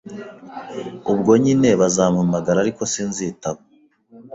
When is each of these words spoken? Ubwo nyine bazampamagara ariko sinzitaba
Ubwo 1.11 1.31
nyine 1.43 1.69
bazampamagara 1.81 2.57
ariko 2.61 2.81
sinzitaba 2.91 3.59